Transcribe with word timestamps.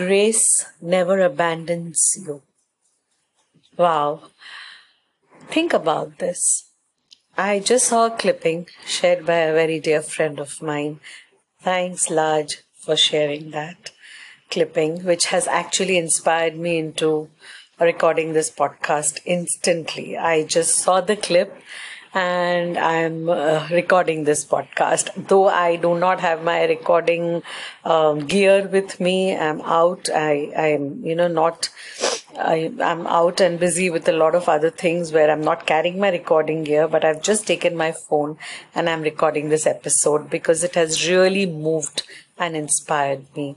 Grace 0.00 0.64
never 0.80 1.20
abandons 1.20 2.16
you. 2.26 2.40
Wow. 3.76 4.30
Think 5.48 5.74
about 5.74 6.16
this. 6.16 6.70
I 7.36 7.58
just 7.58 7.88
saw 7.88 8.06
a 8.06 8.16
clipping 8.16 8.68
shared 8.86 9.26
by 9.26 9.40
a 9.40 9.52
very 9.52 9.78
dear 9.78 10.00
friend 10.00 10.40
of 10.40 10.62
mine. 10.62 11.00
Thanks, 11.60 12.06
Laj, 12.06 12.62
for 12.82 12.96
sharing 12.96 13.50
that 13.50 13.90
clipping, 14.50 15.04
which 15.04 15.26
has 15.26 15.46
actually 15.46 15.98
inspired 15.98 16.56
me 16.56 16.78
into 16.78 17.28
recording 17.78 18.32
this 18.32 18.50
podcast 18.50 19.20
instantly. 19.26 20.16
I 20.16 20.44
just 20.44 20.76
saw 20.76 21.02
the 21.02 21.16
clip 21.16 21.54
and 22.12 22.76
I'm 22.76 23.28
uh, 23.28 23.68
recording 23.70 24.24
this 24.24 24.44
podcast. 24.44 25.28
Though 25.28 25.48
I 25.48 25.76
do 25.76 25.98
not 25.98 26.20
have 26.20 26.42
my 26.42 26.64
recording 26.64 27.42
um, 27.84 28.26
gear 28.26 28.66
with 28.66 28.98
me, 29.00 29.36
I'm 29.36 29.60
out. 29.60 30.08
I 30.12 30.52
I'm 30.56 31.04
you 31.04 31.14
know 31.14 31.28
not. 31.28 31.70
I, 32.38 32.72
I'm 32.80 33.06
out 33.08 33.40
and 33.40 33.58
busy 33.58 33.90
with 33.90 34.08
a 34.08 34.12
lot 34.12 34.34
of 34.34 34.48
other 34.48 34.70
things 34.70 35.12
where 35.12 35.30
I'm 35.30 35.42
not 35.42 35.66
carrying 35.66 35.98
my 35.98 36.10
recording 36.10 36.62
gear, 36.64 36.86
but 36.88 37.04
I've 37.04 37.22
just 37.22 37.46
taken 37.46 37.76
my 37.76 37.92
phone 37.92 38.38
and 38.74 38.88
I'm 38.88 39.02
recording 39.02 39.48
this 39.48 39.66
episode 39.66 40.30
because 40.30 40.62
it 40.62 40.76
has 40.76 41.08
really 41.08 41.44
moved 41.44 42.04
and 42.38 42.56
inspired 42.56 43.24
me. 43.36 43.56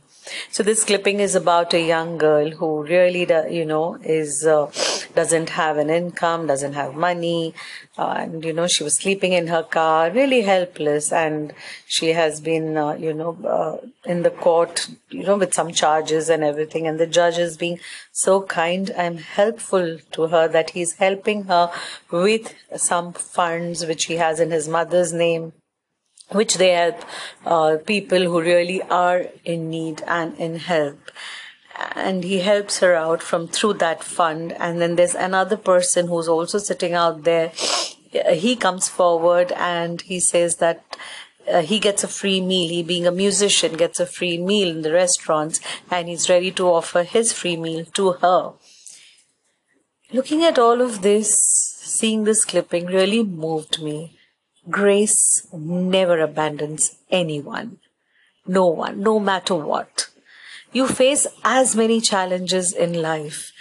So 0.50 0.64
this 0.64 0.84
clipping 0.84 1.20
is 1.20 1.36
about 1.36 1.74
a 1.74 1.82
young 1.82 2.18
girl 2.18 2.50
who 2.50 2.84
really, 2.84 3.28
you 3.50 3.66
know, 3.66 4.00
is 4.04 4.46
uh, 4.46 4.72
doesn't 5.16 5.50
have 5.50 5.78
an 5.78 5.90
income, 5.90 6.48
doesn't 6.48 6.74
have 6.74 6.96
money, 6.96 7.54
uh, 7.98 8.16
and 8.20 8.44
you 8.44 8.54
know 8.54 8.68
she 8.68 8.84
was 8.84 8.96
sleeping 8.96 9.34
in 9.34 9.48
her 9.48 9.64
car, 9.64 10.12
really 10.12 10.42
helpless, 10.42 11.12
and 11.12 11.54
she 11.86 12.10
has 12.10 12.42
been, 12.42 12.78
uh, 12.78 12.94
you 12.94 13.14
know, 13.14 13.38
uh, 13.46 14.10
in 14.10 14.24
the 14.24 14.30
court, 14.30 14.88
you 15.10 15.24
know, 15.24 15.38
with 15.38 15.54
some 15.54 15.72
charges 15.72 16.30
and 16.30 16.44
everything, 16.44 16.88
and 16.88 17.00
the 17.00 17.08
judge 17.08 17.38
is 17.38 17.58
being 17.58 17.80
so 18.12 18.42
kind 18.42 18.90
and 18.92 19.20
helpful 19.20 19.98
to 20.12 20.28
her 20.28 20.48
that 20.48 20.72
he's 20.72 20.94
helping 20.94 21.44
her 21.46 21.72
with 22.12 22.54
some 22.76 23.14
funds 23.14 23.86
which 23.86 24.06
he 24.06 24.16
has 24.16 24.40
in 24.40 24.52
his 24.52 24.68
mother's 24.68 25.14
name 25.14 25.54
which 26.30 26.56
they 26.56 26.72
help 26.72 27.04
uh, 27.46 27.78
people 27.86 28.24
who 28.24 28.42
really 28.42 28.82
are 28.84 29.26
in 29.44 29.70
need 29.70 30.02
and 30.08 30.38
in 30.38 30.56
help 30.58 30.98
and 31.96 32.24
he 32.24 32.40
helps 32.40 32.80
her 32.80 32.94
out 32.94 33.22
from 33.22 33.48
through 33.48 33.74
that 33.74 34.04
fund 34.04 34.54
and 34.60 34.80
then 34.80 34.96
there's 34.96 35.16
another 35.16 35.58
person 35.58 36.08
who's 36.08 36.28
also 36.28 36.58
sitting 36.58 36.94
out 36.94 37.24
there 37.24 37.52
he 38.32 38.56
comes 38.56 38.88
forward 38.88 39.52
and 39.54 40.02
he 40.02 40.20
says 40.20 40.58
that 40.58 40.84
uh, 41.52 41.62
he 41.62 41.80
gets 41.80 42.04
a 42.04 42.08
free 42.08 42.40
meal. 42.40 42.70
He, 42.70 42.84
being 42.84 43.08
a 43.08 43.12
musician, 43.12 43.74
gets 43.74 44.00
a 44.00 44.06
free 44.06 44.38
meal 44.38 44.70
in 44.70 44.82
the 44.82 44.94
restaurants, 44.94 45.60
and 45.92 46.08
he's 46.08 46.30
ready 46.30 46.52
to 46.52 46.68
offer 46.68 47.04
his 47.04 47.34
free 47.34 47.58
meal 47.58 47.86
to 47.94 48.14
her. 48.14 48.54
Looking 50.12 50.44
at 50.44 50.60
all 50.60 50.82
of 50.82 51.02
this, 51.02 51.38
seeing 51.82 52.24
this 52.24 52.46
clipping 52.46 52.86
really 52.86 53.24
moved 53.24 53.82
me. 53.82 54.18
Grace 54.70 55.48
never 55.52 56.20
abandons 56.20 56.96
anyone. 57.10 57.80
No 58.48 58.68
one, 58.68 59.02
no 59.02 59.20
matter 59.20 59.56
what. 59.56 60.10
You 60.74 60.88
face 60.88 61.28
as 61.44 61.76
many 61.76 62.02
challenges 62.02 62.74
in 62.74 63.00
life. 63.00 63.52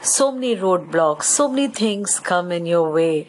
So 0.00 0.32
many 0.32 0.56
roadblocks, 0.56 1.24
so 1.24 1.46
many 1.46 1.68
things 1.68 2.18
come 2.18 2.50
in 2.50 2.64
your 2.64 2.90
way. 2.90 3.28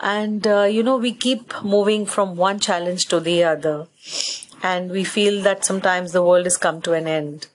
And, 0.00 0.46
uh, 0.46 0.64
you 0.64 0.82
know, 0.82 0.98
we 0.98 1.14
keep 1.14 1.62
moving 1.62 2.04
from 2.04 2.36
one 2.36 2.60
challenge 2.60 3.06
to 3.06 3.20
the 3.20 3.42
other. 3.44 3.86
And 4.62 4.90
we 4.90 5.02
feel 5.02 5.42
that 5.44 5.64
sometimes 5.64 6.12
the 6.12 6.22
world 6.22 6.44
has 6.44 6.58
come 6.58 6.82
to 6.82 6.92
an 6.92 7.08
end. 7.08 7.46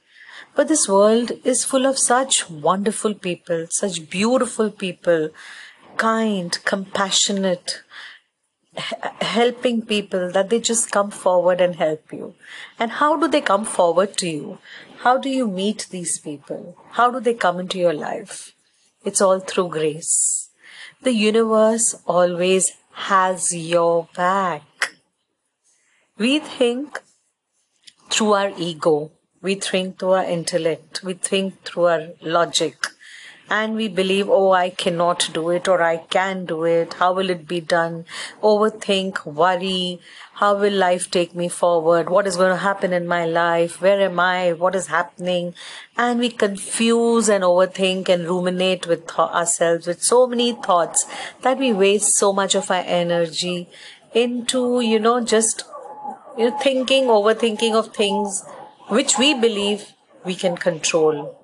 But 0.55 0.67
this 0.67 0.89
world 0.89 1.31
is 1.43 1.63
full 1.63 1.85
of 1.85 1.99
such 1.99 2.49
wonderful 2.49 3.13
people, 3.13 3.67
such 3.69 4.09
beautiful 4.09 4.71
people, 4.71 5.29
kind, 5.97 6.57
compassionate, 6.65 7.83
helping 8.79 9.81
people 9.81 10.31
that 10.31 10.49
they 10.49 10.59
just 10.59 10.91
come 10.91 11.11
forward 11.11 11.61
and 11.61 11.75
help 11.75 12.11
you. 12.11 12.33
And 12.79 12.91
how 12.91 13.17
do 13.17 13.27
they 13.27 13.41
come 13.41 13.65
forward 13.65 14.17
to 14.17 14.29
you? 14.29 14.57
How 14.99 15.17
do 15.17 15.29
you 15.29 15.47
meet 15.47 15.87
these 15.89 16.17
people? 16.19 16.77
How 16.91 17.11
do 17.11 17.19
they 17.19 17.33
come 17.33 17.59
into 17.59 17.77
your 17.77 17.93
life? 17.93 18.53
It's 19.05 19.21
all 19.21 19.39
through 19.39 19.69
grace. 19.69 20.49
The 21.01 21.13
universe 21.13 21.95
always 22.05 22.73
has 22.93 23.55
your 23.55 24.09
back. 24.15 24.95
We 26.17 26.39
think 26.39 27.01
through 28.09 28.33
our 28.33 28.51
ego, 28.57 29.11
we 29.41 29.55
think 29.55 29.99
through 29.99 30.11
our 30.11 30.25
intellect, 30.25 31.01
we 31.03 31.13
think 31.13 31.63
through 31.63 31.85
our 31.85 32.07
logic 32.21 32.88
and 33.49 33.75
we 33.75 33.87
believe, 33.87 34.29
oh, 34.29 34.51
I 34.51 34.69
cannot 34.69 35.29
do 35.33 35.49
it 35.49 35.67
or 35.67 35.81
I 35.81 35.97
can 35.97 36.45
do 36.45 36.63
it. 36.63 36.93
How 36.95 37.13
will 37.13 37.29
it 37.29 37.47
be 37.47 37.59
done? 37.59 38.05
Overthink, 38.43 39.25
worry. 39.25 39.99
How 40.35 40.55
will 40.55 40.73
life 40.73 41.09
take 41.11 41.35
me 41.35 41.49
forward? 41.49 42.09
What 42.09 42.27
is 42.27 42.37
going 42.37 42.51
to 42.51 42.57
happen 42.57 42.93
in 42.93 43.07
my 43.07 43.25
life? 43.25 43.81
Where 43.81 43.99
am 43.99 44.19
I? 44.19 44.53
What 44.53 44.75
is 44.75 44.87
happening? 44.87 45.53
And 45.97 46.19
we 46.19 46.29
confuse 46.29 47.27
and 47.27 47.43
overthink 47.43 48.07
and 48.07 48.25
ruminate 48.25 48.87
with 48.87 49.07
th- 49.07 49.19
ourselves 49.19 49.87
with 49.87 50.01
so 50.01 50.27
many 50.27 50.53
thoughts 50.53 51.05
that 51.41 51.57
we 51.57 51.73
waste 51.73 52.15
so 52.15 52.31
much 52.31 52.55
of 52.55 52.71
our 52.71 52.83
energy 52.85 53.67
into, 54.13 54.79
you 54.79 54.99
know, 54.99 55.19
just 55.21 55.63
you 56.37 56.49
know, 56.49 56.57
thinking, 56.57 57.05
overthinking 57.05 57.73
of 57.73 57.93
things 57.93 58.43
which 58.87 59.17
we 59.17 59.33
believe 59.33 59.93
we 60.23 60.35
can 60.35 60.55
control. 60.55 61.35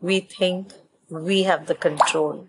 We 0.00 0.20
think 0.20 0.72
we 1.10 1.42
have 1.42 1.66
the 1.66 1.74
control. 1.74 2.48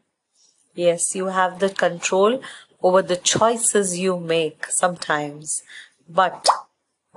Yes, 0.76 1.16
you 1.16 1.28
have 1.28 1.60
the 1.60 1.70
control 1.70 2.42
over 2.82 3.02
the 3.02 3.18
choices 3.18 4.00
you 4.00 4.20
make 4.20 4.68
sometimes, 4.68 5.64
but 6.08 6.48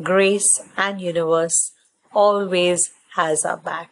grace 0.02 0.60
and 0.76 1.00
universe 1.00 1.72
always 2.12 2.92
has 3.16 3.44
our 3.44 3.56
back. 3.56 3.90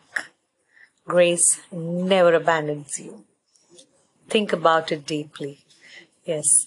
Grace 1.06 1.60
never 1.70 2.34
abandons 2.34 2.98
you. 2.98 3.24
Think 4.28 4.52
about 4.52 4.90
it 4.90 5.06
deeply. 5.06 5.58
Yes. 6.24 6.66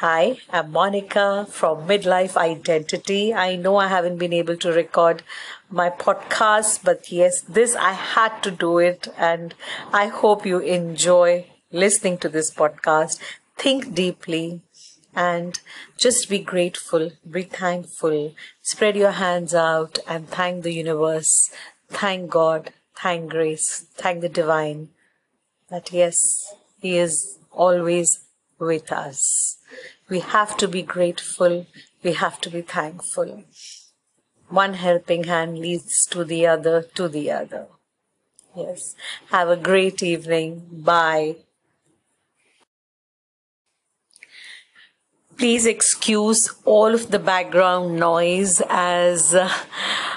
Hi, 0.00 0.38
I'm 0.50 0.72
Monica 0.72 1.46
from 1.48 1.86
Midlife 1.86 2.36
Identity. 2.36 3.32
I 3.32 3.54
know 3.56 3.76
I 3.76 3.86
haven't 3.86 4.18
been 4.18 4.32
able 4.32 4.56
to 4.56 4.72
record 4.72 5.22
my 5.70 5.90
podcast, 5.90 6.84
but 6.84 7.10
yes, 7.12 7.40
this 7.42 7.74
I 7.76 7.92
had 7.92 8.42
to 8.42 8.50
do 8.50 8.78
it. 8.78 9.08
And 9.16 9.54
I 9.92 10.06
hope 10.06 10.46
you 10.46 10.58
enjoy 10.58 11.46
listening 11.72 12.18
to 12.18 12.28
this 12.28 12.50
podcast. 12.50 13.18
Think 13.56 13.94
deeply 13.94 14.62
and 15.14 15.58
just 15.96 16.28
be 16.28 16.38
grateful, 16.38 17.12
be 17.28 17.42
thankful. 17.42 18.34
Spread 18.62 18.96
your 18.96 19.12
hands 19.12 19.54
out 19.54 19.98
and 20.06 20.28
thank 20.28 20.62
the 20.62 20.72
universe, 20.72 21.50
thank 21.88 22.30
God, 22.30 22.72
thank 22.96 23.30
grace, 23.30 23.86
thank 23.94 24.20
the 24.20 24.28
divine 24.28 24.90
that 25.70 25.92
yes, 25.92 26.54
He 26.80 26.96
is 26.96 27.38
always 27.52 28.20
with 28.58 28.90
us. 28.92 29.58
We 30.08 30.20
have 30.20 30.56
to 30.58 30.68
be 30.68 30.82
grateful. 30.82 31.66
We 32.02 32.12
have 32.14 32.40
to 32.42 32.50
be 32.50 32.62
thankful. 32.62 33.44
One 34.48 34.74
helping 34.74 35.24
hand 35.24 35.58
leads 35.58 36.06
to 36.06 36.24
the 36.24 36.46
other, 36.46 36.82
to 36.94 37.08
the 37.08 37.30
other. 37.30 37.66
Yes. 38.56 38.94
Have 39.30 39.48
a 39.48 39.56
great 39.56 40.02
evening. 40.02 40.66
Bye. 40.72 41.36
Please 45.36 45.66
excuse 45.66 46.52
all 46.64 46.94
of 46.94 47.12
the 47.12 47.18
background 47.20 47.94
noise 47.94 48.60
as 48.68 49.34
uh, 49.34 49.48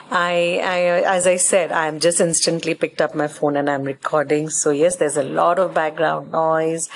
I, 0.10 0.60
I, 0.64 0.80
as 1.16 1.28
I 1.28 1.36
said, 1.36 1.72
I'm 1.72 2.00
just 2.00 2.20
instantly 2.20 2.74
picked 2.74 3.02
up 3.02 3.14
my 3.14 3.28
phone 3.28 3.56
and 3.56 3.70
I'm 3.70 3.84
recording. 3.84 4.50
So 4.50 4.72
yes, 4.72 4.96
there's 4.96 5.18
a 5.18 5.24
lot 5.24 5.60
of 5.60 5.76
background 5.76 6.32
noise, 6.32 6.90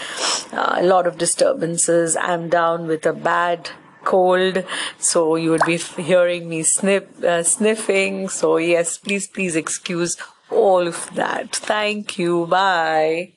uh, 0.51 0.77
a 0.77 0.83
lot 0.83 1.05
of 1.05 1.19
disturbances. 1.19 2.15
I'm 2.15 2.49
down 2.49 2.87
with 2.87 3.05
a 3.05 3.13
bad 3.13 3.69
cold 4.05 4.63
so 4.97 5.35
you 5.35 5.51
would 5.51 5.65
be 5.65 5.77
hearing 5.77 6.47
me 6.47 6.63
snip 6.63 7.09
uh, 7.23 7.43
sniffing. 7.43 8.29
So 8.29 8.57
yes 8.57 8.97
please 8.97 9.27
please 9.27 9.55
excuse 9.55 10.17
all 10.49 10.87
of 10.87 11.09
that. 11.15 11.55
Thank 11.55 12.17
you. 12.17 12.45
Bye. 12.47 13.33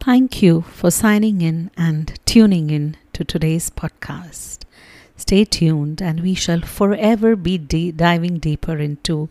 Thank 0.00 0.42
you 0.42 0.62
for 0.62 0.90
signing 0.90 1.40
in 1.42 1.70
and 1.76 2.18
tuning 2.24 2.70
in 2.70 2.96
to 3.12 3.24
today's 3.24 3.68
podcast. 3.68 4.58
Stay 5.16 5.44
tuned, 5.44 6.00
and 6.00 6.20
we 6.20 6.34
shall 6.34 6.60
forever 6.60 7.34
be 7.34 7.58
de- 7.58 7.90
diving 7.90 8.38
deeper 8.38 8.78
into 8.78 9.28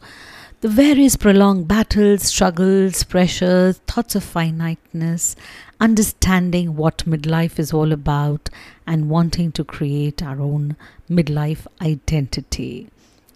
the 0.62 0.68
various 0.68 1.16
prolonged 1.16 1.68
battles, 1.68 2.24
struggles, 2.24 3.04
pressures, 3.04 3.78
thoughts 3.86 4.16
of 4.16 4.24
finiteness, 4.24 5.36
understanding 5.80 6.76
what 6.76 7.06
midlife 7.06 7.60
is 7.60 7.72
all 7.72 7.92
about, 7.92 8.50
and 8.88 9.08
wanting 9.08 9.52
to 9.52 9.64
create 9.64 10.24
our 10.24 10.42
own 10.42 10.76
midlife 11.08 11.68
identity. 11.80 12.90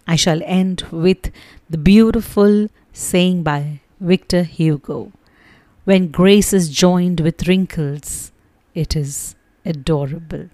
I 0.04 0.16
shall 0.16 0.40
end 0.44 0.82
with 0.90 1.30
the 1.70 1.78
beautiful 1.78 2.68
saying 2.92 3.44
by 3.44 3.80
Victor 4.00 4.42
Hugo 4.42 5.12
When 5.84 6.08
grace 6.08 6.52
is 6.52 6.70
joined 6.70 7.20
with 7.20 7.46
wrinkles, 7.46 8.32
it 8.74 8.96
is 8.96 9.36
adorable. 9.64 10.48